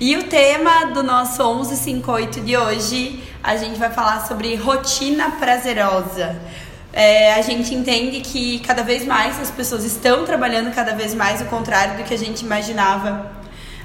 [0.00, 6.40] E o tema do nosso 1158 de hoje, a gente vai falar sobre rotina prazerosa.
[6.92, 11.40] É, a gente entende que cada vez mais as pessoas estão trabalhando cada vez mais
[11.40, 13.28] o contrário do que a gente imaginava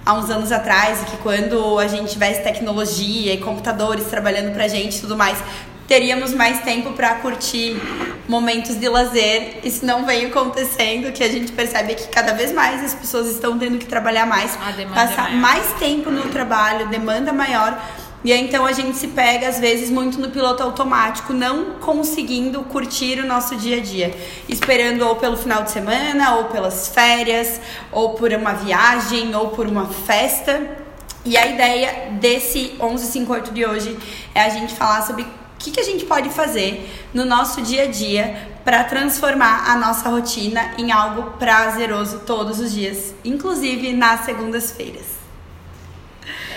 [0.05, 4.67] há uns anos atrás, e que quando a gente tivesse tecnologia e computadores trabalhando pra
[4.67, 5.39] gente e tudo mais,
[5.87, 7.79] teríamos mais tempo para curtir
[8.27, 9.59] momentos de lazer.
[9.63, 13.57] Isso não vem acontecendo, que a gente percebe que cada vez mais as pessoas estão
[13.57, 14.57] tendo que trabalhar mais,
[14.93, 17.79] passar é mais tempo no trabalho, demanda maior.
[18.23, 22.63] E aí, então a gente se pega às vezes muito no piloto automático, não conseguindo
[22.63, 24.15] curtir o nosso dia a dia,
[24.47, 27.59] esperando ou pelo final de semana, ou pelas férias,
[27.91, 30.83] ou por uma viagem, ou por uma festa.
[31.25, 33.97] E a ideia desse 1158 de hoje
[34.33, 35.25] é a gente falar sobre
[35.63, 40.09] que, que a gente pode fazer no nosso dia a dia para transformar a nossa
[40.09, 45.05] rotina em algo prazeroso todos os dias, inclusive nas segundas-feiras.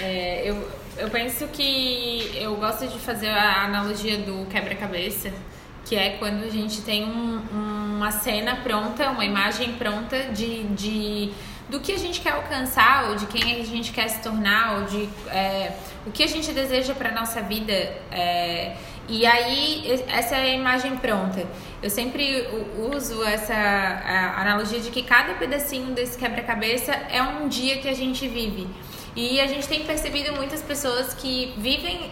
[0.01, 5.32] É, eu, eu penso que eu gosto de fazer a analogia do quebra-cabeça,
[5.84, 7.43] que é quando a gente tem um,
[7.96, 11.32] uma cena pronta, uma imagem pronta de, de
[11.68, 14.84] do que a gente quer alcançar, ou de quem a gente quer se tornar, ou
[14.84, 15.73] de é,
[16.07, 17.73] o que a gente deseja para nossa vida.
[18.10, 18.77] É,
[19.09, 21.46] e aí, essa é a imagem pronta.
[21.82, 22.49] Eu sempre
[22.93, 23.54] uso essa
[24.37, 28.66] analogia de que cada pedacinho desse quebra-cabeça é um dia que a gente vive.
[29.15, 32.10] E a gente tem percebido muitas pessoas que vivem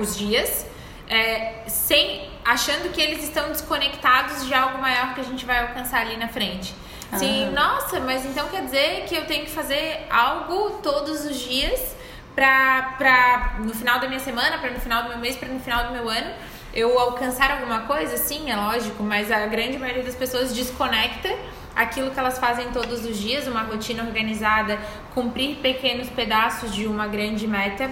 [0.00, 0.66] os dias
[1.08, 6.02] é, sem achando que eles estão desconectados de algo maior que a gente vai alcançar
[6.02, 6.72] ali na frente.
[7.18, 7.50] Sim, ah.
[7.50, 11.96] nossa, mas então quer dizer que eu tenho que fazer algo todos os dias
[12.34, 15.60] pra, pra no final da minha semana, para no final do meu mês, para no
[15.60, 16.32] final do meu ano
[16.72, 18.16] eu alcançar alguma coisa?
[18.16, 21.28] Sim, é lógico, mas a grande maioria das pessoas desconecta
[21.74, 24.78] aquilo que elas fazem todos os dias, uma rotina organizada,
[25.14, 27.90] cumprir pequenos pedaços de uma grande meta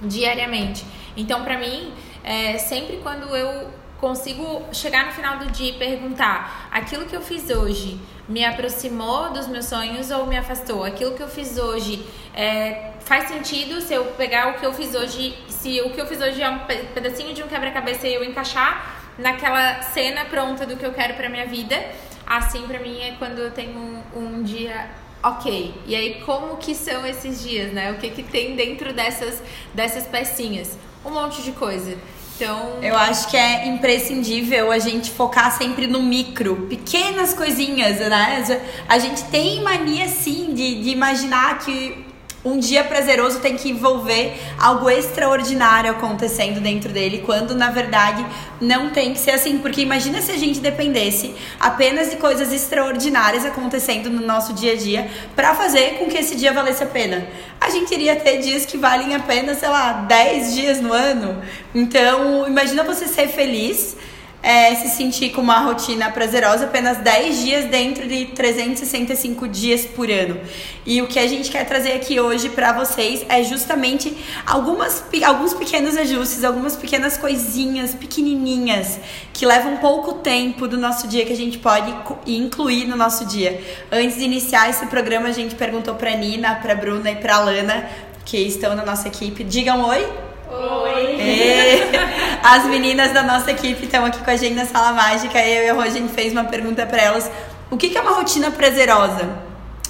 [0.00, 0.84] diariamente.
[1.16, 3.70] Então, para mim, é, sempre quando eu
[4.04, 7.98] consigo chegar no final do dia e perguntar: aquilo que eu fiz hoje
[8.28, 10.84] me aproximou dos meus sonhos ou me afastou?
[10.84, 14.94] Aquilo que eu fiz hoje é, faz sentido se eu pegar o que eu fiz
[14.94, 16.58] hoje, se o que eu fiz hoje é um
[16.94, 21.30] pedacinho de um quebra-cabeça e eu encaixar naquela cena pronta do que eu quero para
[21.30, 21.82] minha vida?
[22.26, 24.90] Assim, para mim, é quando eu tenho um, um dia
[25.22, 25.74] ok.
[25.86, 27.90] E aí, como que são esses dias, né?
[27.92, 29.42] O que, que tem dentro dessas,
[29.72, 30.78] dessas pecinhas?
[31.04, 31.96] Um monte de coisa.
[32.36, 32.78] Então.
[32.82, 38.60] Eu acho que é imprescindível a gente focar sempre no micro, pequenas coisinhas, né?
[38.88, 42.03] A gente tem mania, sim, de, de imaginar que
[42.44, 48.24] um dia prazeroso tem que envolver algo extraordinário acontecendo dentro dele, quando na verdade
[48.60, 49.58] não tem que ser assim.
[49.58, 54.76] Porque imagina se a gente dependesse apenas de coisas extraordinárias acontecendo no nosso dia a
[54.76, 57.26] dia para fazer com que esse dia valesse a pena.
[57.60, 61.42] A gente iria ter dias que valem a pena, sei lá, 10 dias no ano.
[61.74, 63.96] Então, imagina você ser feliz
[64.44, 70.10] é, se sentir com uma rotina prazerosa apenas 10 dias dentro de 365 dias por
[70.10, 70.38] ano.
[70.84, 75.54] E o que a gente quer trazer aqui hoje para vocês é justamente algumas, alguns
[75.54, 79.00] pequenos ajustes, algumas pequenas coisinhas pequenininhas
[79.32, 81.94] que levam pouco tempo do nosso dia que a gente pode
[82.26, 83.58] incluir no nosso dia.
[83.90, 87.88] Antes de iniciar esse programa, a gente perguntou para Nina, para Bruna e para Lana,
[88.26, 89.42] que estão na nossa equipe.
[89.42, 90.06] Digam oi.
[90.50, 91.16] Oi!
[91.18, 95.38] E as meninas da nossa equipe estão aqui com a gente na Sala Mágica.
[95.38, 97.30] Eu e a gente fez uma pergunta para elas.
[97.70, 99.30] O que, que é uma rotina prazerosa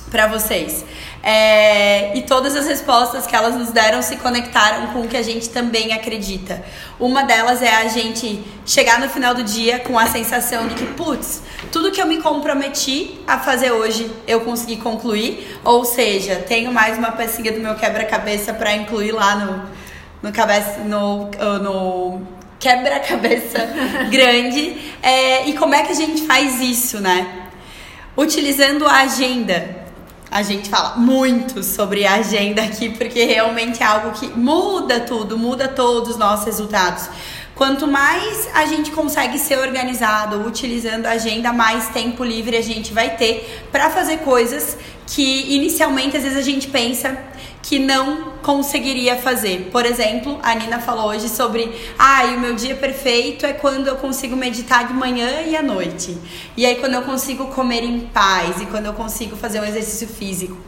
[0.09, 0.85] para vocês?
[1.21, 5.23] É, e todas as respostas que elas nos deram se conectaram com o que a
[5.23, 6.65] gente também acredita.
[7.01, 10.87] Uma delas é a gente chegar no final do dia com a sensação de que,
[10.87, 11.43] putz,
[11.73, 15.59] tudo que eu me comprometi a fazer hoje eu consegui concluir.
[15.65, 19.63] Ou seja, tenho mais uma pecinha do meu quebra-cabeça para incluir lá no,
[20.23, 22.34] no cabeça no, no
[22.65, 23.59] quebra-cabeça
[24.11, 24.75] grande.
[25.03, 27.49] É, e como é que a gente faz isso, né?
[28.17, 29.85] Utilizando a agenda.
[30.31, 35.39] A gente fala muito sobre a agenda aqui, porque realmente é algo que muda tudo,
[35.39, 37.09] muda todos os nossos resultados.
[37.55, 42.93] Quanto mais a gente consegue ser organizado utilizando a agenda, mais tempo livre a gente
[42.93, 44.77] vai ter para fazer coisas
[45.07, 47.17] que inicialmente às vezes a gente pensa
[47.65, 49.71] que não conseguiria fazer.
[49.73, 53.97] Por exemplo, a Nina falou hoje sobre, ah, o meu dia perfeito é quando eu
[53.97, 56.17] consigo meditar de manhã e à noite.
[56.59, 60.07] E aí quando eu consigo comer em paz e quando eu consigo fazer um exercício
[60.07, 60.59] físico.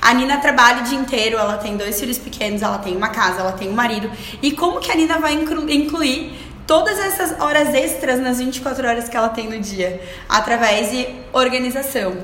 [0.00, 3.40] A Nina trabalha o dia inteiro, ela tem dois filhos pequenos, ela tem uma casa,
[3.40, 4.10] ela tem um marido.
[4.40, 6.32] E como que a Nina vai incluir
[6.66, 10.00] todas essas horas extras nas 24 horas que ela tem no dia?
[10.26, 12.16] Através de organização.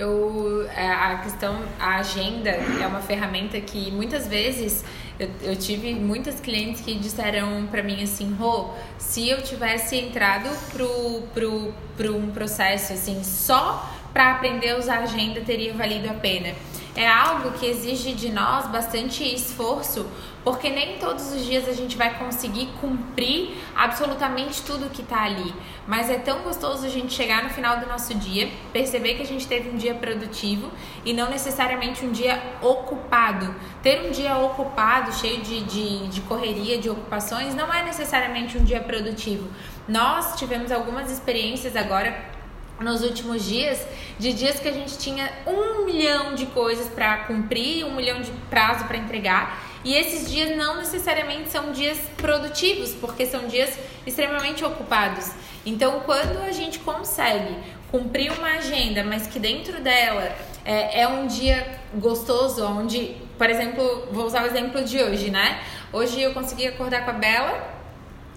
[0.00, 4.82] Eu, é, a questão, a agenda é uma ferramenta que muitas vezes
[5.18, 10.48] eu, eu tive muitas clientes que disseram para mim assim, Rô, se eu tivesse entrado
[10.72, 16.08] pro, pro, pro um processo assim, só para aprender a usar a agenda teria valido
[16.08, 16.54] a pena.
[16.96, 20.06] É algo que exige de nós bastante esforço,
[20.42, 25.54] porque nem todos os dias a gente vai conseguir cumprir absolutamente tudo que está ali.
[25.86, 29.26] Mas é tão gostoso a gente chegar no final do nosso dia, perceber que a
[29.26, 30.70] gente teve um dia produtivo
[31.04, 33.54] e não necessariamente um dia ocupado.
[33.82, 38.64] Ter um dia ocupado, cheio de, de, de correria, de ocupações, não é necessariamente um
[38.64, 39.48] dia produtivo.
[39.86, 42.39] Nós tivemos algumas experiências agora
[42.80, 43.86] nos últimos dias,
[44.18, 48.30] de dias que a gente tinha um milhão de coisas para cumprir, um milhão de
[48.48, 49.70] prazo para entregar.
[49.84, 55.30] E esses dias não necessariamente são dias produtivos, porque são dias extremamente ocupados.
[55.64, 57.56] Então, quando a gente consegue
[57.90, 60.34] cumprir uma agenda, mas que dentro dela
[60.64, 65.60] é, é um dia gostoso, onde, por exemplo, vou usar o exemplo de hoje, né?
[65.92, 67.79] Hoje eu consegui acordar com a Bela,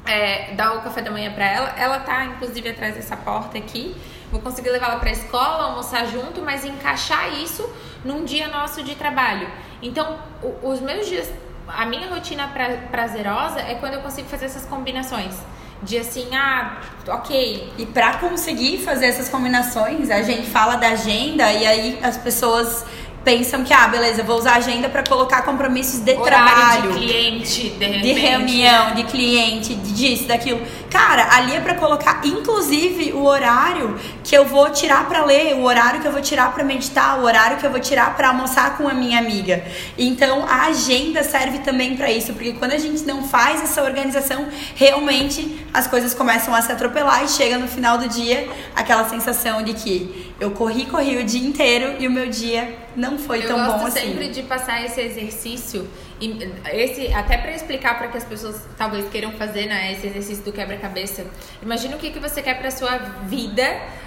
[0.05, 1.73] é, dar o café da manhã para ela.
[1.77, 3.95] Ela tá, inclusive, atrás dessa porta aqui
[4.33, 7.71] vou conseguir levá-la para a escola, almoçar junto, mas encaixar isso
[8.03, 9.47] num dia nosso de trabalho.
[9.79, 10.17] Então,
[10.63, 11.31] os meus dias,
[11.67, 15.35] a minha rotina pra, prazerosa é quando eu consigo fazer essas combinações.
[15.83, 17.73] De assim, ah, ok.
[17.77, 22.85] E para conseguir fazer essas combinações, a gente fala da agenda e aí as pessoas
[23.23, 26.91] pensam que, ah, beleza, vou usar a agenda para colocar compromissos de Horário trabalho.
[26.93, 28.01] De cliente, de, repente.
[28.01, 30.61] de reunião, de cliente, de disso, daquilo.
[30.93, 35.63] Cara, ali é para colocar, inclusive, o horário que eu vou tirar para ler, o
[35.63, 38.77] horário que eu vou tirar para meditar, o horário que eu vou tirar para almoçar
[38.77, 39.63] com a minha amiga.
[39.97, 44.47] Então, a agenda serve também para isso, porque quando a gente não faz essa organização,
[44.75, 49.63] realmente as coisas começam a se atropelar e chega no final do dia aquela sensação
[49.63, 53.47] de que eu corri, corri o dia inteiro e o meu dia não foi eu
[53.47, 54.11] tão bom gosto assim.
[54.11, 55.87] sempre de passar esse exercício
[56.19, 56.37] e
[56.71, 60.51] esse até para explicar para que as pessoas talvez queiram fazer né, esse exercício do
[60.83, 61.25] quebra-cabeça.
[61.61, 63.63] Imagina o que, que você quer para sua vida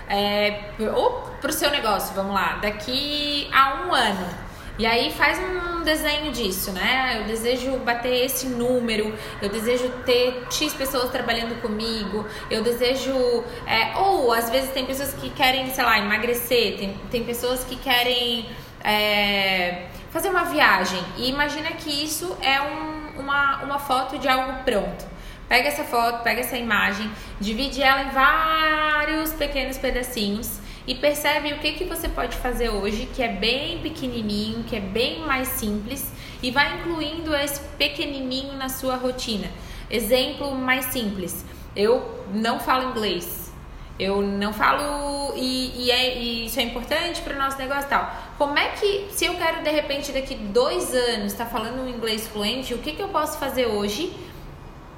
[0.08, 0.60] é,
[0.94, 2.14] ou para o seu negócio.
[2.14, 4.46] Vamos lá, daqui a um ano.
[4.78, 7.16] E aí faz um desenho disso, né?
[7.18, 13.42] Eu desejo bater esse número, eu desejo ter X pessoas trabalhando comigo, eu desejo.
[13.66, 17.76] É, ou às vezes tem pessoas que querem, sei lá, emagrecer, tem, tem pessoas que
[17.76, 18.50] querem
[18.84, 21.02] é, fazer uma viagem.
[21.16, 25.15] E imagina que isso é um, uma, uma foto de algo pronto.
[25.48, 27.10] Pega essa foto, pega essa imagem,
[27.40, 33.08] divide ela em vários pequenos pedacinhos e percebe o que, que você pode fazer hoje,
[33.14, 36.10] que é bem pequenininho, que é bem mais simples
[36.42, 39.48] e vai incluindo esse pequenininho na sua rotina.
[39.88, 41.44] Exemplo mais simples:
[41.74, 43.52] eu não falo inglês,
[43.98, 47.88] eu não falo e, e, é, e isso é importante para o nosso negócio e
[47.88, 48.14] tal.
[48.36, 51.88] Como é que, se eu quero de repente daqui dois anos estar tá falando um
[51.88, 54.12] inglês fluente, o que, que eu posso fazer hoje?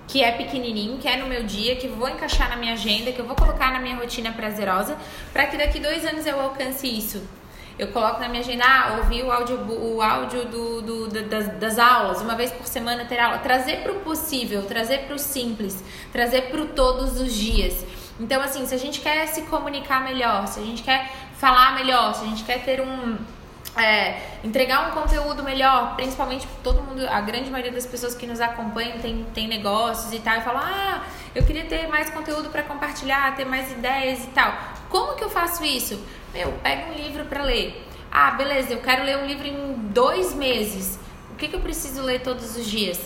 [0.08, 3.18] Que é pequenininho, que é no meu dia, que vou encaixar na minha agenda, que
[3.18, 4.96] eu vou colocar na minha rotina prazerosa,
[5.34, 7.22] para que daqui dois anos eu alcance isso.
[7.78, 11.78] Eu coloco na minha agenda, ah, ouvir o áudio, o áudio do, do das, das,
[11.78, 13.38] aulas, uma vez por semana ter aula.
[13.38, 17.84] Trazer para o possível, trazer para o simples, trazer para todos os dias.
[18.18, 21.08] Então, assim, se a gente quer se comunicar melhor, se a gente quer
[21.38, 23.16] falar melhor, se a gente quer ter um
[23.78, 28.40] é, entregar um conteúdo melhor, principalmente todo mundo, a grande maioria das pessoas que nos
[28.40, 32.62] acompanham tem, tem negócios e tal, e falam, ah, eu queria ter mais conteúdo para
[32.62, 34.52] compartilhar, ter mais ideias e tal.
[34.88, 36.02] Como que eu faço isso?
[36.34, 37.86] Meu, pega um livro para ler.
[38.10, 40.98] Ah, beleza, eu quero ler um livro em dois meses.
[41.30, 42.98] O que, que eu preciso ler todos os dias?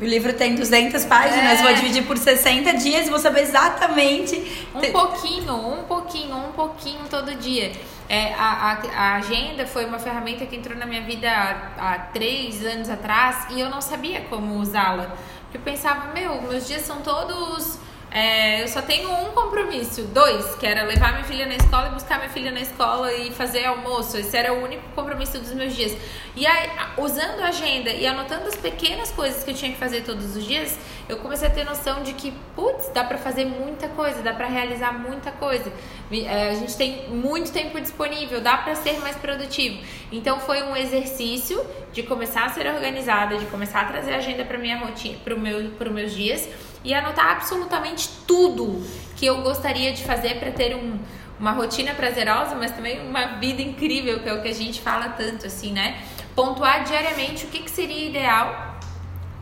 [0.00, 1.62] O livro tem 200 páginas, é.
[1.62, 4.66] vou dividir por 60 dias e vou saber exatamente.
[4.74, 7.70] Um pouquinho, um pouquinho, um pouquinho todo dia.
[8.08, 11.98] É, a, a, a, agenda foi uma ferramenta que entrou na minha vida há, há
[11.98, 15.14] três anos atrás e eu não sabia como usá-la.
[15.52, 17.78] Eu pensava, meu, meus dias são todos
[18.10, 21.90] é, eu só tenho um compromisso, dois, que era levar minha filha na escola e
[21.90, 24.16] buscar minha filha na escola e fazer almoço.
[24.16, 25.96] Esse era o único compromisso dos meus dias.
[26.34, 30.02] E aí, usando a agenda e anotando as pequenas coisas que eu tinha que fazer
[30.02, 30.76] todos os dias,
[31.08, 34.48] eu comecei a ter noção de que, putz, dá pra fazer muita coisa, dá pra
[34.48, 35.72] realizar muita coisa.
[36.10, 39.84] É, a gente tem muito tempo disponível, dá pra ser mais produtivo.
[40.10, 44.44] Então foi um exercício de começar a ser organizada, de começar a trazer a agenda
[44.44, 46.48] pra minha rotina, pro meu, pro meus dias
[46.84, 48.82] e anotar absolutamente tudo
[49.16, 50.98] que eu gostaria de fazer para ter um,
[51.38, 55.08] uma rotina prazerosa, mas também uma vida incrível, que é o que a gente fala
[55.10, 56.02] tanto assim, né?
[56.34, 58.70] Pontuar diariamente o que, que seria ideal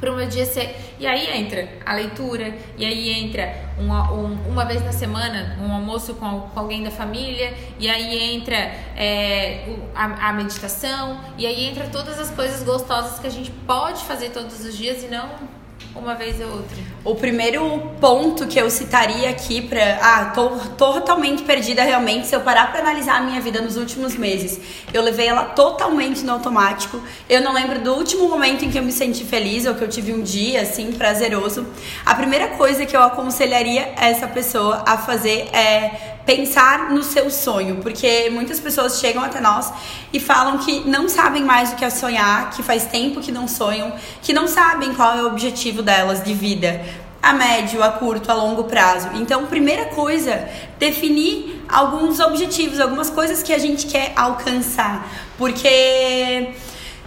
[0.00, 0.76] para o meu dia ser.
[0.98, 5.72] E aí entra a leitura, e aí entra uma, um, uma vez na semana um
[5.72, 11.66] almoço com, com alguém da família, e aí entra é, a, a, meditação, e aí
[11.66, 15.57] entra todas as coisas gostosas que a gente pode fazer todos os dias e não
[15.94, 16.76] uma vez ou outra.
[17.04, 22.40] O primeiro ponto que eu citaria aqui para, ah, tô, totalmente perdida realmente, se eu
[22.40, 24.60] parar para analisar a minha vida nos últimos meses,
[24.92, 27.00] eu levei ela totalmente no automático.
[27.28, 29.88] Eu não lembro do último momento em que eu me senti feliz ou que eu
[29.88, 31.66] tive um dia assim prazeroso.
[32.04, 37.76] A primeira coisa que eu aconselharia essa pessoa a fazer é pensar no seu sonho,
[37.76, 39.72] porque muitas pessoas chegam até nós
[40.12, 43.48] e falam que não sabem mais o que é sonhar, que faz tempo que não
[43.48, 46.84] sonham, que não sabem qual é o objetivo delas de vida,
[47.22, 49.08] a médio, a curto, a longo prazo.
[49.14, 50.46] Então, primeira coisa,
[50.78, 56.50] definir alguns objetivos, algumas coisas que a gente quer alcançar, porque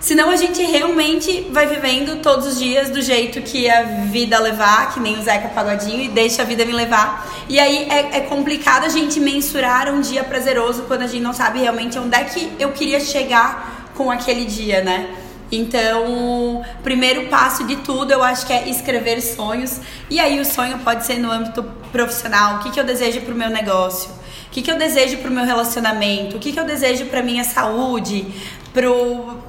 [0.02, 4.92] Senão a gente realmente vai vivendo todos os dias do jeito que a vida levar,
[4.92, 7.32] que nem o Zeca Pagodinho, e deixa a vida me levar.
[7.48, 11.34] E aí é, é complicado a gente mensurar um dia prazeroso quando a gente não
[11.34, 15.08] sabe realmente onde é que eu queria chegar com aquele dia, né?
[15.52, 19.82] Então, primeiro passo de tudo, eu acho que é escrever sonhos.
[20.10, 22.56] E aí o sonho pode ser no âmbito profissional.
[22.56, 24.10] O que, que eu desejo para o meu negócio?
[24.48, 26.38] O que, que eu desejo para o meu relacionamento?
[26.38, 28.26] O que, que eu desejo para minha saúde?
[28.74, 29.41] Pro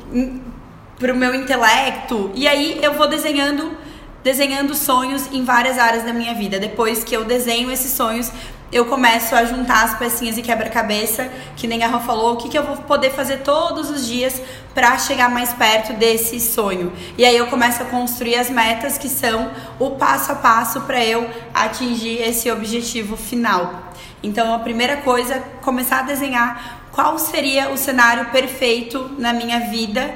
[0.99, 2.31] pro meu intelecto.
[2.35, 3.76] E aí eu vou desenhando
[4.23, 6.59] desenhando sonhos em várias áreas da minha vida.
[6.59, 8.31] Depois que eu desenho esses sonhos,
[8.73, 12.49] eu começo a juntar as pecinhas e quebra-cabeça, que nem a Rafa falou, o que,
[12.49, 14.40] que eu vou poder fazer todos os dias
[14.73, 16.90] para chegar mais perto desse sonho.
[17.19, 21.04] E aí eu começo a construir as metas que são o passo a passo para
[21.04, 23.92] eu atingir esse objetivo final.
[24.23, 30.14] Então a primeira coisa, começar a desenhar qual seria o cenário perfeito na minha vida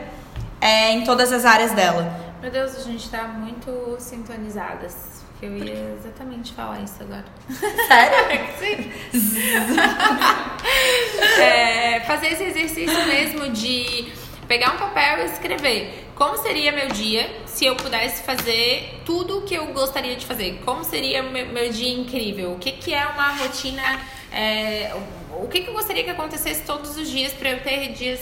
[0.61, 2.25] é, em todas as áreas dela.
[2.41, 5.17] Meu Deus, a gente tá muito sintonizadas.
[5.43, 7.25] Eu ia exatamente falar isso agora.
[7.89, 8.47] Sério?
[8.59, 8.93] Sim.
[11.43, 14.13] é, fazer esse exercício mesmo de
[14.47, 19.43] pegar um papel e escrever como seria meu dia se eu pudesse fazer tudo o
[19.43, 20.63] que eu gostaria de fazer.
[20.65, 22.53] Como seria meu, meu dia incrível?
[22.53, 24.01] O que, que é uma rotina
[24.33, 24.97] é,
[25.43, 28.21] o que, que eu gostaria que acontecesse todos os dias para eu ter dias,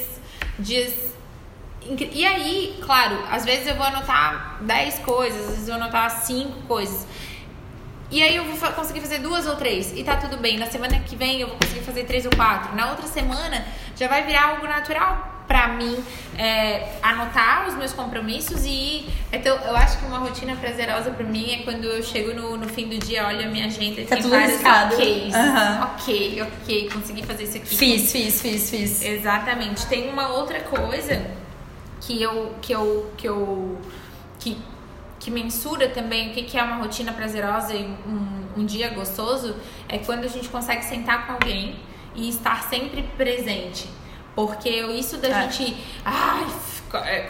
[0.59, 1.14] dias
[1.87, 6.11] e aí, claro, às vezes eu vou anotar 10 coisas, às vezes eu vou anotar
[6.11, 7.06] 5 coisas.
[8.11, 9.92] E aí eu vou conseguir fazer duas ou três.
[9.94, 10.56] E tá tudo bem.
[10.56, 12.75] Na semana que vem eu vou conseguir fazer três ou quatro.
[12.75, 13.66] Na outra semana
[13.97, 16.02] já vai virar algo natural para mim
[16.37, 21.52] é, anotar os meus compromissos e então eu acho que uma rotina prazerosa para mim
[21.52, 24.16] é quando eu chego no, no fim do dia, olho a minha agenda e tá
[24.16, 25.82] tem vários ok, uhum.
[25.82, 27.76] ok, ok, consegui fazer isso aqui.
[27.76, 29.02] Fiz, fiz, fiz, fiz.
[29.02, 29.87] Exatamente.
[29.87, 31.25] Tem uma outra coisa
[32.00, 33.78] que eu que eu que eu
[34.40, 34.58] que,
[35.20, 39.54] que mensura também o que, que é uma rotina prazerosa e um, um dia gostoso
[39.88, 41.76] é quando a gente consegue sentar com alguém
[42.16, 43.88] e estar sempre presente
[44.34, 45.50] porque isso da é.
[45.50, 46.46] gente ai,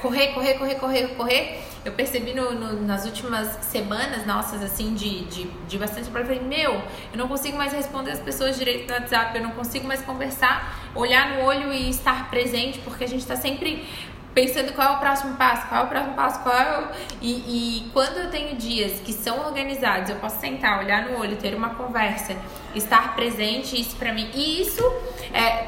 [0.00, 5.24] correr, correr, correr, correr, correr, eu percebi no, no, nas últimas semanas nossas, assim, de,
[5.26, 6.72] de, de bastante eu falei, meu,
[7.12, 10.90] eu não consigo mais responder as pessoas direito no WhatsApp, eu não consigo mais conversar,
[10.94, 13.86] olhar no olho e estar presente, porque a gente está sempre
[14.34, 16.88] pensando qual é o próximo passo, qual é o próximo passo, qual é o...
[17.22, 17.30] E,
[17.86, 21.54] e quando eu tenho dias que são organizados, eu posso sentar, olhar no olho, ter
[21.54, 22.36] uma conversa,
[22.74, 24.28] estar presente, isso pra mim.
[24.34, 24.82] E isso,
[25.32, 25.64] é,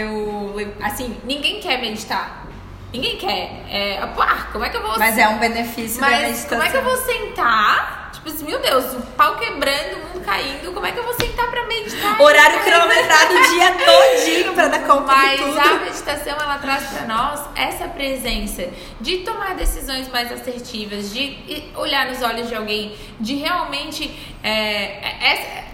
[0.00, 2.46] eu, assim, ninguém quer meditar.
[2.92, 3.64] Ninguém quer.
[3.68, 4.98] É, ah, como é que eu vou...
[4.98, 7.97] Mas é um benefício Mas como é que eu vou sentar
[8.28, 11.14] Tipo assim, meu Deus, o pau quebrando, o mundo caindo, como é que eu vou
[11.14, 12.20] sentar pra meditar?
[12.20, 15.54] Horário cronometrado o dia todinho pra dar conta Mas de tudo.
[15.54, 18.68] Mas a meditação, ela traz pra nós essa presença
[19.00, 21.38] de tomar decisões mais assertivas, de
[21.74, 24.14] olhar nos olhos de alguém, de realmente...
[24.42, 25.64] É, essa,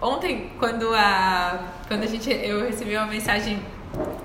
[0.00, 3.60] ontem, quando a, quando a gente, eu recebi uma mensagem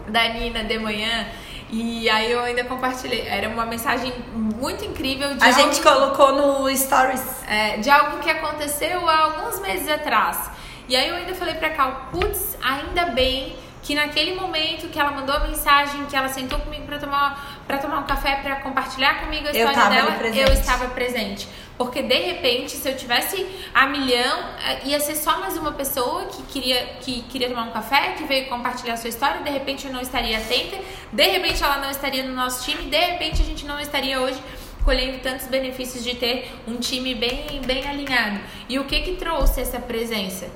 [0.07, 1.27] da Nina de manhã
[1.71, 3.25] e aí eu ainda compartilhei.
[3.27, 7.23] Era uma mensagem muito incrível de A algo, gente colocou no Stories.
[7.47, 10.51] É, de algo que aconteceu há alguns meses atrás.
[10.87, 15.11] E aí eu ainda falei pra Cal, putz, ainda bem que naquele momento que ela
[15.11, 19.21] mandou a mensagem, que ela sentou comigo para tomar para tomar um café, para compartilhar
[19.21, 21.47] comigo a história dela, eu estava presente.
[21.81, 26.25] Porque de repente, se eu tivesse a milhão, eh, ia ser só mais uma pessoa
[26.25, 29.91] que queria que queria tomar um café, que veio compartilhar sua história, de repente eu
[29.91, 30.77] não estaria atenta,
[31.11, 34.39] de repente ela não estaria no nosso time, de repente a gente não estaria hoje
[34.85, 38.39] colhendo tantos benefícios de ter um time bem bem alinhado.
[38.69, 40.51] E o que que trouxe essa presença?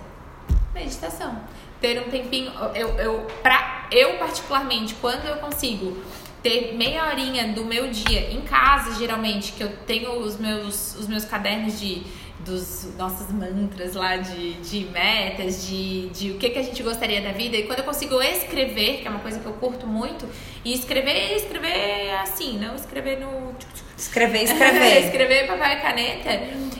[0.76, 1.42] Meditação
[1.82, 2.52] ter um tempinho.
[2.76, 5.98] Eu, eu, pra, eu particularmente, quando eu consigo
[6.46, 11.08] ter meia horinha do meu dia em casa, geralmente, que eu tenho os meus, os
[11.08, 12.04] meus cadernos de
[12.42, 17.20] dos nossos mantras lá de, de metas, de, de o que, que a gente gostaria
[17.20, 17.58] da vida.
[17.58, 20.30] E quando eu consigo escrever, que é uma coisa que eu curto muito,
[20.64, 23.56] e escrever, escrever assim, não escrever no.
[23.98, 25.06] Escrever, escrever.
[25.06, 26.30] escrever papel e caneta.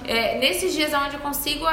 [0.08, 1.66] É, nesses dias onde eu consigo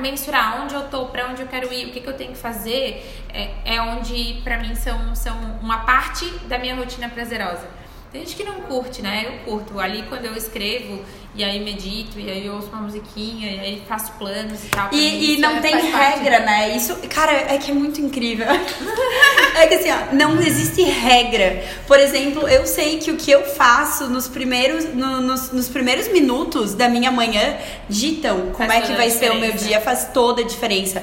[0.00, 2.38] mensurar onde eu tô, para onde eu quero ir, o que, que eu tenho que
[2.38, 7.79] fazer, é, é onde para mim são, são uma parte da minha rotina prazerosa.
[8.12, 9.24] Tem gente que não curte, né?
[9.24, 9.78] Eu curto.
[9.78, 11.00] Ali quando eu escrevo,
[11.32, 14.88] e aí medito, e aí ouço uma musiquinha, e aí faço planos e tal.
[14.90, 16.44] E, e não é, tem regra, parte.
[16.44, 16.76] né?
[16.76, 18.48] Isso, cara, é que é muito incrível.
[19.54, 21.64] é que assim, ó, não existe regra.
[21.86, 26.08] Por exemplo, eu sei que o que eu faço nos primeiros, no, nos, nos primeiros
[26.08, 30.10] minutos da minha manhã ditam como faz é que vai ser o meu dia, faz
[30.12, 31.00] toda a diferença.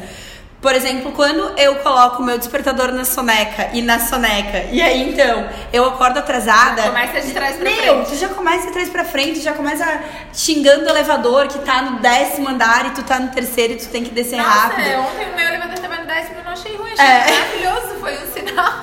[0.61, 5.11] Por exemplo, quando eu coloco o meu despertador na soneca e na soneca, e aí
[5.11, 6.81] então eu acordo atrasada.
[6.81, 8.09] Já começa de trás pra meu, frente.
[8.09, 9.85] tu já começa de trás pra frente, já começa
[10.33, 13.87] xingando o elevador que tá no décimo andar e tu tá no terceiro e tu
[13.89, 14.87] tem que descer Nossa, rápido.
[14.87, 17.39] É, ontem o meu elevador tava no décimo e eu não achei ruim, achei é.
[17.39, 18.79] maravilhoso, foi um sinal.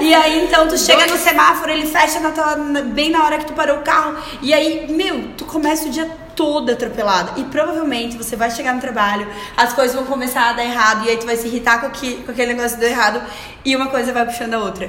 [0.00, 3.46] E aí então tu chega no semáforo, ele fecha na tua, bem na hora que
[3.46, 7.32] tu parou o carro, e aí, meu, tu começa o dia toda atropelada.
[7.40, 9.26] E provavelmente você vai chegar no trabalho,
[9.56, 12.22] as coisas vão começar a dar errado, e aí tu vai se irritar com, aqui,
[12.24, 13.20] com aquele negócio do errado,
[13.64, 14.88] e uma coisa vai puxando a outra.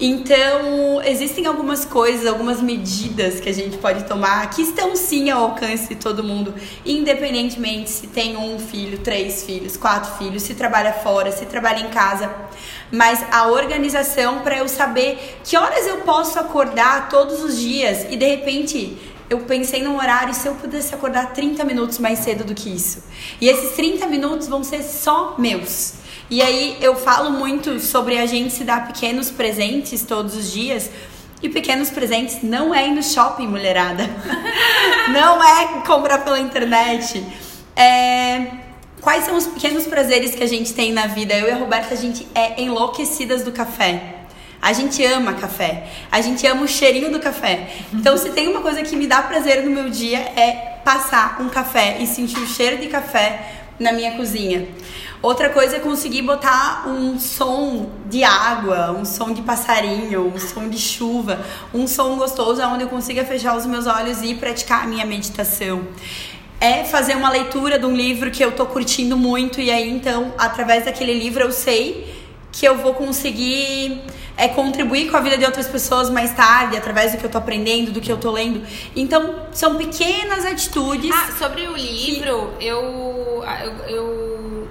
[0.00, 5.42] Então, existem algumas coisas, algumas medidas que a gente pode tomar que estão sim ao
[5.44, 6.52] alcance de todo mundo,
[6.84, 11.90] independentemente se tem um filho, três filhos, quatro filhos, se trabalha fora, se trabalha em
[11.90, 12.30] casa.
[12.90, 18.16] Mas a organização para eu saber que horas eu posso acordar todos os dias e
[18.16, 18.96] de repente
[19.30, 23.04] eu pensei num horário se eu pudesse acordar 30 minutos mais cedo do que isso.
[23.40, 25.94] E esses 30 minutos vão ser só meus.
[26.30, 30.90] E aí eu falo muito sobre a gente se dar pequenos presentes todos os dias.
[31.42, 34.04] E pequenos presentes não é ir no shopping, mulherada.
[35.12, 37.24] não é comprar pela internet.
[37.76, 38.46] É...
[39.00, 41.34] Quais são os pequenos prazeres que a gente tem na vida?
[41.34, 44.17] Eu e a Roberta, a gente é enlouquecidas do café.
[44.60, 45.88] A gente ama café.
[46.10, 47.68] A gente ama o cheirinho do café.
[47.92, 51.48] Então, se tem uma coisa que me dá prazer no meu dia é passar um
[51.48, 54.66] café e sentir o cheiro de café na minha cozinha.
[55.20, 60.68] Outra coisa é conseguir botar um som de água, um som de passarinho, um som
[60.68, 64.86] de chuva, um som gostoso onde eu consiga fechar os meus olhos e praticar a
[64.86, 65.82] minha meditação.
[66.60, 70.32] É fazer uma leitura de um livro que eu tô curtindo muito e aí então,
[70.38, 72.14] através daquele livro eu sei
[72.52, 74.00] que eu vou conseguir
[74.38, 77.38] é contribuir com a vida de outras pessoas mais tarde, através do que eu tô
[77.38, 78.64] aprendendo, do que eu tô lendo.
[78.94, 81.10] Então, são pequenas atitudes.
[81.12, 82.64] Ah, sobre o livro, que...
[82.64, 84.68] eu, eu, eu,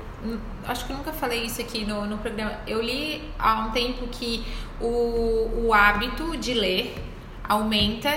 [0.66, 2.54] acho que nunca falei isso aqui no, no programa.
[2.66, 4.46] Eu li há um tempo que
[4.80, 6.96] o, o hábito de ler
[7.44, 8.10] aumenta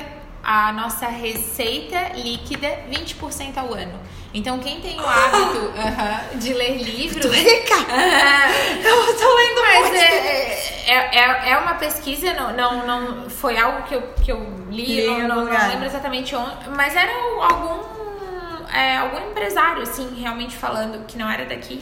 [0.45, 3.99] a nossa receita líquida 20% ao ano.
[4.33, 7.35] Então, quem tem o hábito uh -huh, de ler livros.
[7.35, 7.75] Rica!
[7.75, 9.97] Uh -huh, eu tô lendo Mas muito.
[9.97, 14.41] É, é, é, é uma pesquisa, não, não, não foi algo que eu, que eu
[14.71, 17.81] li, não, não, não, lembro exatamente onde, mas era algum,
[18.73, 21.81] é, algum empresário, assim, realmente falando que não era daqui.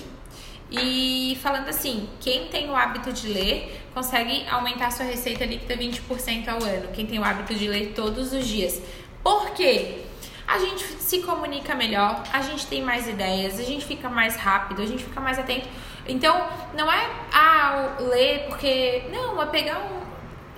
[0.70, 6.48] E falando assim, quem tem o hábito de ler consegue aumentar sua receita líquida 20%
[6.48, 6.88] ao ano.
[6.92, 8.82] Quem tem o hábito de ler todos os dias.
[9.22, 10.04] Por quê?
[10.48, 14.80] A gente se comunica melhor, a gente tem mais ideias, a gente fica mais rápido,
[14.80, 15.68] a gente fica mais atento.
[16.06, 19.04] Então, não é ah, ler porque.
[19.12, 20.00] Não, é pegar um,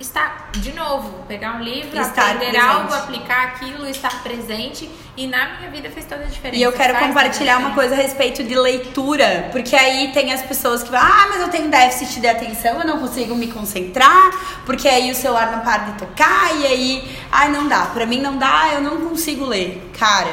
[0.01, 2.57] estar, de novo, pegar um livro, estar aprender presente.
[2.65, 4.89] algo, aplicar aquilo, estar presente.
[5.15, 6.57] E na minha vida fez toda a diferença.
[6.57, 9.49] E eu quero compartilhar uma coisa a respeito de leitura.
[9.51, 12.87] Porque aí tem as pessoas que falam, ah, mas eu tenho déficit de atenção, eu
[12.87, 14.31] não consigo me concentrar,
[14.65, 17.87] porque aí o celular não para de tocar, e aí, ai, não dá.
[17.87, 19.91] Pra mim não dá, eu não consigo ler.
[19.97, 20.31] Cara,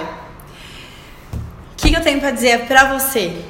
[1.73, 3.45] o que, que eu tenho pra dizer pra você?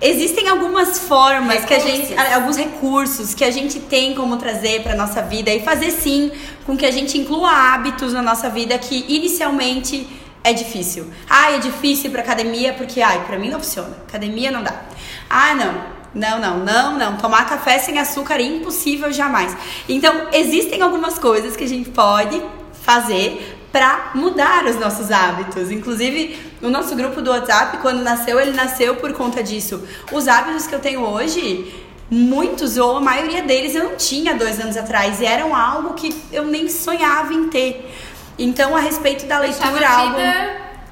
[0.00, 1.66] Existem algumas formas recursos.
[1.66, 5.62] que a gente, alguns recursos que a gente tem como trazer para nossa vida e
[5.62, 6.30] fazer sim
[6.64, 10.06] com que a gente inclua hábitos na nossa vida que inicialmente
[10.44, 11.10] é difícil.
[11.28, 13.96] Ah, é difícil para academia porque ai, para mim não funciona.
[14.08, 14.82] Academia não dá.
[15.28, 15.98] Ah, não.
[16.14, 17.16] Não, não, não, não.
[17.16, 19.54] Tomar café sem açúcar é impossível jamais.
[19.88, 22.40] Então, existem algumas coisas que a gente pode
[22.82, 25.70] fazer para mudar os nossos hábitos.
[25.70, 29.82] Inclusive, o nosso grupo do WhatsApp, quando nasceu, ele nasceu por conta disso.
[30.10, 31.74] Os hábitos que eu tenho hoje,
[32.10, 36.14] muitos ou a maioria deles eu não tinha dois anos atrás e eram algo que
[36.32, 37.92] eu nem sonhava em ter.
[38.38, 40.16] Então, a respeito da leitura, algo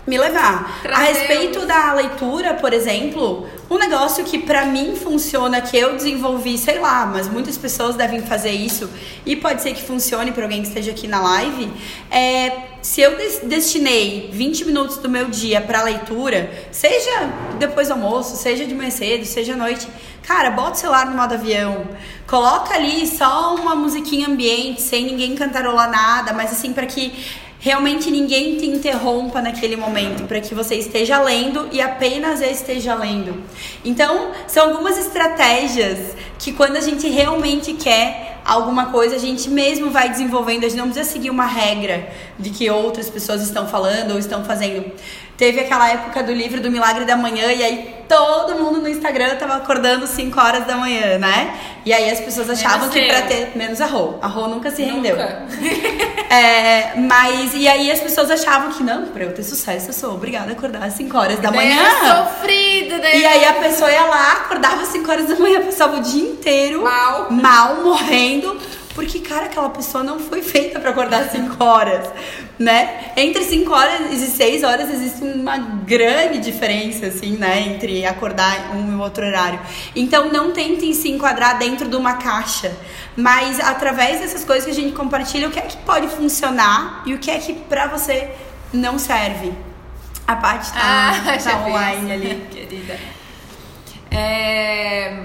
[0.06, 0.80] me levar.
[0.82, 5.96] Trazer a respeito da leitura, por exemplo, um negócio que pra mim funciona, que eu
[5.96, 8.88] desenvolvi, sei lá, mas muitas pessoas devem fazer isso
[9.24, 11.70] e pode ser que funcione pra alguém que esteja aqui na live,
[12.10, 17.94] é se eu des- destinei 20 minutos do meu dia pra leitura, seja depois do
[17.94, 19.88] almoço, seja de manhã cedo, seja à noite,
[20.22, 21.84] cara, bota o celular no modo avião,
[22.28, 27.12] coloca ali só uma musiquinha ambiente, sem ninguém cantarolar nada, mas assim pra que
[27.66, 33.42] realmente ninguém te interrompa naquele momento, para que você esteja lendo e apenas esteja lendo.
[33.84, 35.98] Então, são algumas estratégias
[36.38, 40.78] que quando a gente realmente quer alguma coisa, a gente mesmo vai desenvolvendo, a gente
[40.78, 44.84] não precisa seguir uma regra de que outras pessoas estão falando ou estão fazendo.
[45.36, 49.36] Teve aquela época do livro do Milagre da Manhã e aí todo mundo no Instagram
[49.36, 51.54] tava acordando 5 horas da manhã, né?
[51.84, 53.26] E aí as pessoas achavam Menos que pra eu.
[53.26, 54.14] ter menos a Rô.
[54.20, 55.16] A Rô nunca se rendeu.
[55.16, 55.46] Nunca.
[56.28, 60.14] É, mas, e aí as pessoas achavam que não, pra eu ter sucesso, eu sou
[60.14, 61.78] obrigada a acordar às 5 horas da manhã.
[61.80, 65.60] era sofrido, daí E aí a pessoa ia lá, acordava às 5 horas da manhã,
[65.62, 67.28] passava o dia inteiro Mal.
[67.30, 68.58] mal, morrendo.
[68.96, 72.08] Porque, cara, aquela pessoa não foi feita pra acordar às 5 horas,
[72.58, 73.12] né?
[73.16, 77.60] Entre 5 horas e 6 horas existe uma grande diferença, assim, né?
[77.60, 79.60] Entre acordar um e outro horário.
[79.94, 82.74] Então, não tentem se enquadrar dentro de uma caixa.
[83.14, 87.14] Mas, através dessas coisas que a gente compartilha, o que é que pode funcionar e
[87.14, 88.30] o que é que pra você
[88.72, 89.52] não serve.
[90.26, 92.46] A Paty tá, Ah, tá online ali.
[92.50, 92.98] querida.
[94.10, 95.24] É,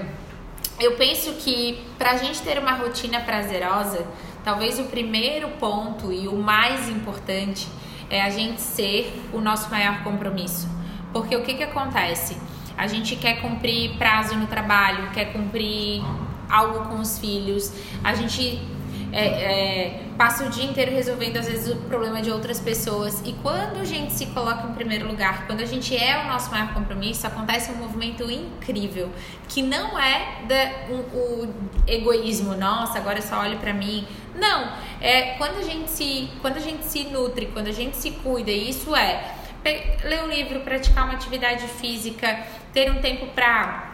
[0.82, 4.06] eu penso que pra gente ter uma rotina prazerosa,
[4.44, 7.68] talvez o primeiro ponto e o mais importante
[8.10, 10.68] é a gente ser o nosso maior compromisso.
[11.12, 12.36] Porque o que que acontece?
[12.76, 16.02] A gente quer cumprir prazo no trabalho, quer cumprir
[16.50, 18.60] algo com os filhos, a gente
[19.12, 23.34] é, é, passa o dia inteiro resolvendo às vezes o problema de outras pessoas e
[23.42, 26.72] quando a gente se coloca em primeiro lugar, quando a gente é o nosso maior
[26.72, 29.10] compromisso, acontece um movimento incrível
[29.48, 31.54] que não é da, o, o
[31.86, 34.06] egoísmo, nossa, agora só olho pra mim.
[34.34, 38.12] Não, é quando a gente se, quando a gente se nutre, quando a gente se
[38.12, 39.34] cuida, e isso é
[40.04, 43.91] ler um livro, praticar uma atividade física, ter um tempo pra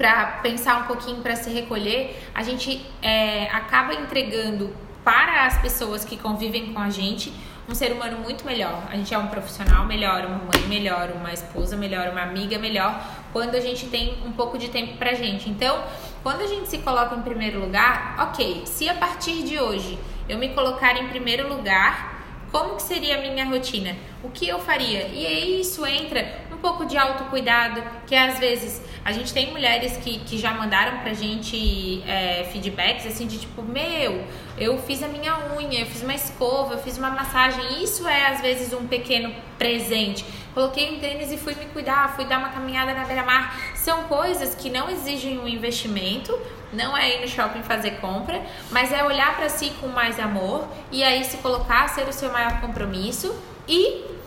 [0.00, 6.06] para pensar um pouquinho, para se recolher, a gente é, acaba entregando para as pessoas
[6.06, 7.30] que convivem com a gente
[7.68, 8.82] um ser humano muito melhor.
[8.90, 12.98] A gente é um profissional melhor, uma mãe melhor, uma esposa melhor, uma amiga melhor,
[13.30, 15.50] quando a gente tem um pouco de tempo pra gente.
[15.50, 15.84] Então,
[16.22, 20.38] quando a gente se coloca em primeiro lugar, ok, se a partir de hoje eu
[20.38, 23.94] me colocar em primeiro lugar, como que seria a minha rotina?
[24.24, 25.08] O que eu faria?
[25.08, 30.20] E aí isso entra pouco de autocuidado, que às vezes a gente tem mulheres que,
[30.20, 34.24] que já mandaram pra gente é, feedbacks assim de tipo, meu,
[34.58, 37.82] eu fiz a minha unha, eu fiz uma escova, eu fiz uma massagem.
[37.82, 40.24] Isso é às vezes um pequeno presente.
[40.52, 43.56] Coloquei um tênis e fui me cuidar, fui dar uma caminhada na beira-mar.
[43.74, 46.38] São coisas que não exigem um investimento,
[46.72, 50.68] não é ir no shopping fazer compra, mas é olhar pra si com mais amor
[50.90, 53.34] e aí se colocar, ser o seu maior compromisso
[53.66, 54.19] e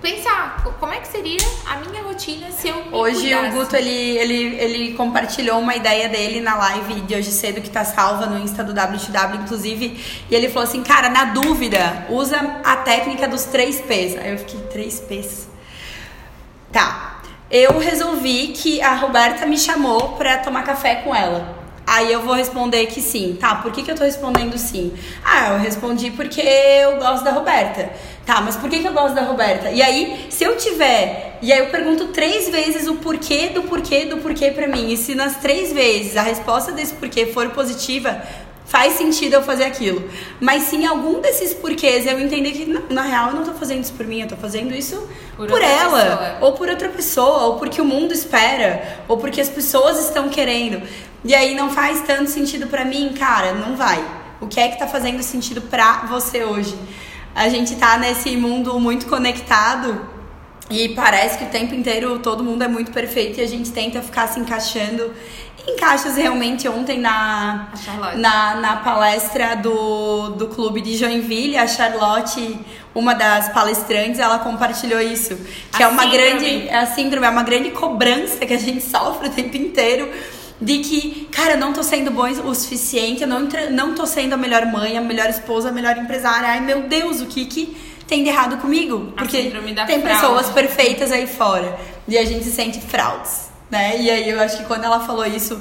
[0.00, 3.56] pensar como é que seria a minha rotina se eu Hoje o cuidasse.
[3.56, 7.84] Guto ele, ele, ele compartilhou uma ideia dele na live de hoje cedo que tá
[7.84, 12.76] salva no Insta do WTW, inclusive, e ele falou assim, cara, na dúvida, usa a
[12.76, 14.16] técnica dos três P's.
[14.16, 15.48] Aí eu fiquei, três P's.
[16.72, 17.20] Tá.
[17.50, 21.55] Eu resolvi que a Roberta me chamou pra tomar café com ela.
[21.86, 23.36] Aí eu vou responder que sim.
[23.40, 24.92] Tá, por que, que eu tô respondendo sim?
[25.24, 27.90] Ah, eu respondi porque eu gosto da Roberta.
[28.26, 29.70] Tá, mas por que, que eu gosto da Roberta?
[29.70, 31.38] E aí, se eu tiver.
[31.40, 34.90] E aí eu pergunto três vezes o porquê do porquê do porquê pra mim.
[34.92, 38.20] E se nas três vezes a resposta desse porquê for positiva,
[38.66, 40.10] faz sentido eu fazer aquilo.
[40.40, 43.52] Mas se em algum desses porquês eu entender que, na, na real, eu não tô
[43.52, 46.36] fazendo isso por mim, eu tô fazendo isso Por por, ela, pessoa.
[46.40, 50.82] ou por outra pessoa, ou porque o mundo espera, ou porque as pessoas estão querendo.
[51.26, 54.02] E aí não faz tanto sentido pra mim, cara, não vai.
[54.40, 56.78] O que é que tá fazendo sentido pra você hoje?
[57.34, 60.06] A gente tá nesse mundo muito conectado
[60.70, 64.00] e parece que o tempo inteiro todo mundo é muito perfeito e a gente tenta
[64.00, 65.12] ficar se encaixando
[65.66, 67.68] em caixas realmente ontem na
[68.16, 72.56] na, na palestra do, do clube de Joinville, a Charlotte,
[72.94, 75.36] uma das palestrantes, ela compartilhou isso.
[75.72, 76.24] Que A é uma síndrome.
[76.24, 76.68] grande.
[76.68, 80.08] É a síndrome, é uma grande cobrança que a gente sofre o tempo inteiro.
[80.60, 84.32] De que, cara, eu não tô sendo bom o suficiente, eu não, não tô sendo
[84.32, 86.48] a melhor mãe, a melhor esposa, a melhor empresária.
[86.48, 89.12] Ai, meu Deus, o que que tem de errado comigo?
[89.16, 89.50] Porque
[89.86, 90.20] tem fraude.
[90.20, 91.78] pessoas perfeitas aí fora.
[92.08, 94.00] E a gente se sente fraudes, né?
[94.00, 95.60] E aí eu acho que quando ela falou isso,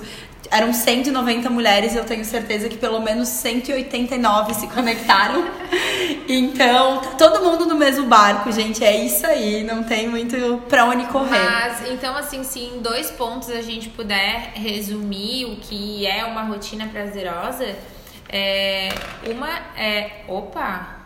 [0.52, 5.46] eram 190 mulheres e eu tenho certeza que pelo menos 189 se conectaram.
[6.28, 8.84] Então, tá todo mundo no mesmo barco, gente.
[8.84, 11.38] É isso aí, não tem muito pra onde correr.
[11.38, 16.42] Mas, então, assim, se em dois pontos a gente puder resumir o que é uma
[16.42, 17.76] rotina prazerosa,
[18.28, 18.90] é,
[19.30, 20.24] uma é.
[20.28, 20.98] Opa!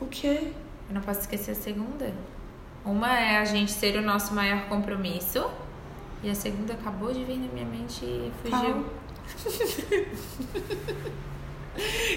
[0.00, 0.48] O quê?
[0.88, 2.12] Eu não posso esquecer a segunda.
[2.84, 5.48] Uma é a gente ser o nosso maior compromisso.
[6.22, 8.84] E a segunda acabou de vir na minha mente e fugiu.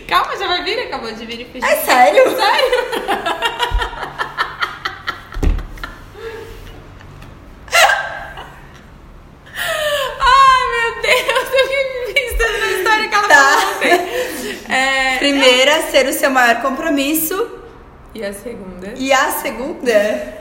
[0.07, 1.65] Calma, já vai vir, acabou de vir e fugiu.
[1.67, 2.23] É sério?
[2.35, 3.63] Sério?
[14.69, 17.59] É, Primeira, ser o seu maior compromisso.
[18.13, 18.93] E a segunda?
[18.95, 20.33] E a segunda,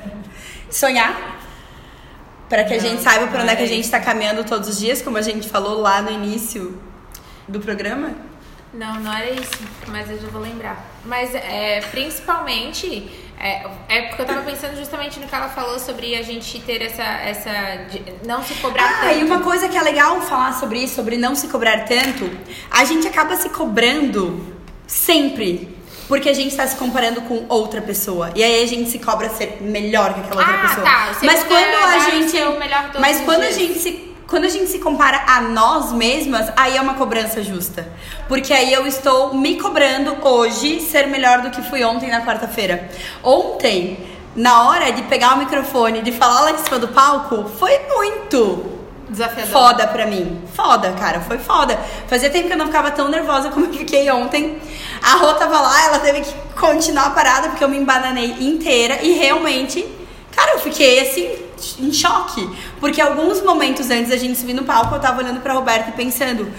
[0.70, 1.31] sonhar.
[2.52, 4.78] Para que a gente saiba para onde é que a gente tá caminhando todos os
[4.78, 6.78] dias, como a gente falou lá no início
[7.48, 8.10] do programa.
[8.74, 10.84] Não, não era isso, mas eu já vou lembrar.
[11.02, 13.10] Mas é, principalmente,
[13.40, 16.82] é, é porque eu tava pensando justamente no que ela falou sobre a gente ter
[16.82, 17.02] essa.
[17.02, 17.50] essa
[18.26, 19.18] não se cobrar Ah, tanto.
[19.20, 22.30] e uma coisa que é legal falar sobre isso, sobre não se cobrar tanto,
[22.70, 24.54] a gente acaba se cobrando
[24.86, 25.74] sempre.
[26.12, 28.30] Porque a gente tá se comparando com outra pessoa.
[28.36, 30.84] E aí a gente se cobra ser melhor que aquela outra Ah, pessoa.
[30.84, 31.08] tá.
[31.22, 32.36] Mas quando a gente.
[33.00, 34.14] Mas quando a gente se.
[34.26, 37.88] Quando a gente se compara a nós mesmas, aí é uma cobrança justa.
[38.28, 42.90] Porque aí eu estou me cobrando hoje ser melhor do que fui ontem na quarta-feira.
[43.22, 47.48] Ontem, na hora de pegar o microfone e de falar lá em cima do palco,
[47.58, 48.71] foi muito
[49.12, 49.52] Desafiador.
[49.52, 50.42] foda pra mim.
[50.54, 51.78] Foda, cara, foi foda.
[52.08, 54.58] Fazia tempo que eu não ficava tão nervosa como eu fiquei ontem.
[55.02, 59.12] A Rô tava lá, ela teve que continuar parada porque eu me embananei inteira e
[59.12, 59.86] realmente,
[60.34, 61.30] cara, eu fiquei assim
[61.78, 62.48] em choque,
[62.80, 65.92] porque alguns momentos antes da gente subir no palco, eu tava olhando pra Roberta e
[65.92, 66.50] pensando,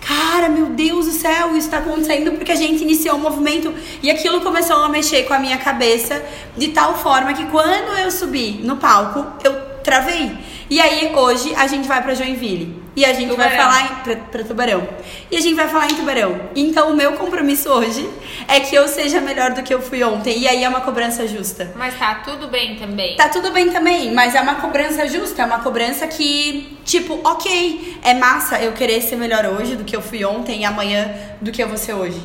[0.00, 4.10] Cara, meu Deus do céu, isso tá acontecendo porque a gente iniciou um movimento e
[4.10, 6.22] aquilo começou a mexer com a minha cabeça
[6.56, 9.52] de tal forma que quando eu subi no palco, eu
[9.84, 10.32] travei.
[10.70, 13.56] E aí hoje a gente vai pra Joinville e a gente vai Tubarão.
[13.56, 14.88] falar em, pra, pra Tubarão.
[15.28, 16.40] E a gente vai falar em Tubarão.
[16.54, 18.08] Então o meu compromisso hoje
[18.46, 20.38] é que eu seja melhor do que eu fui ontem.
[20.38, 21.72] E aí é uma cobrança justa.
[21.74, 23.16] Mas tá tudo bem também.
[23.16, 27.98] Tá tudo bem também, mas é uma cobrança justa, é uma cobrança que, tipo, ok,
[28.04, 31.50] é massa eu querer ser melhor hoje do que eu fui ontem e amanhã do
[31.50, 32.20] que eu vou ser hoje.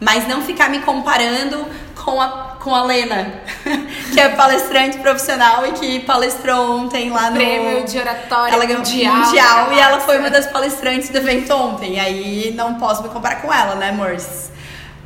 [0.00, 3.34] Mas não ficar me comparando com a, com a Lena,
[4.12, 7.36] que é palestrante profissional e que palestrou ontem lá no.
[7.36, 9.14] Prêmio de oratória ela ganhou mundial.
[9.16, 12.00] mundial, e ela foi uma das palestrantes do evento ontem.
[12.00, 14.50] Aí não posso me comparar com ela, né, amores?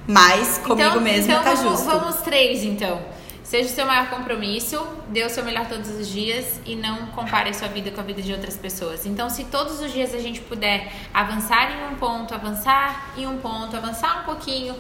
[0.07, 1.85] Mas comigo então, mesmo então tá vamos, justo.
[1.87, 3.14] Vamos três, então.
[3.45, 7.51] Seja o seu maior compromisso, dê o seu melhor todos os dias e não compare
[7.51, 9.05] a sua vida com a vida de outras pessoas.
[9.05, 13.37] Então, se todos os dias a gente puder avançar em um ponto, avançar em um
[13.37, 14.75] ponto, avançar um pouquinho,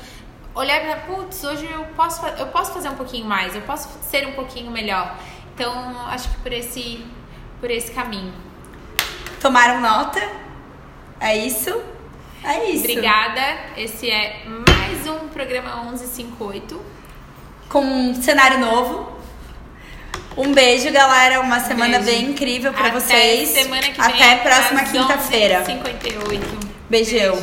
[0.54, 4.26] olhar para, putz, hoje eu posso, eu posso fazer um pouquinho mais, eu posso ser
[4.26, 5.14] um pouquinho melhor.
[5.54, 7.04] Então, acho que por esse,
[7.60, 8.32] por esse caminho.
[9.42, 10.26] Tomaram nota?
[11.20, 11.70] É isso?
[12.42, 12.84] É isso.
[12.84, 13.40] Obrigada.
[13.76, 16.93] Esse é mais um programa 1158.
[17.68, 19.12] Com um cenário novo.
[20.36, 21.40] Um beijo, galera.
[21.40, 22.04] Uma semana Beijo.
[22.20, 23.48] bem incrível pra Até vocês.
[23.50, 24.22] semana que vem.
[24.22, 25.64] Até próxima quinta-feira.
[25.64, 26.40] 11h58.
[26.90, 27.42] Beijão.